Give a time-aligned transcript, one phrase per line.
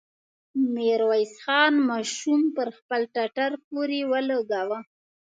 [0.73, 4.79] ميرويس خان ماشوم پر خپل ټټر پورې ولګاوه.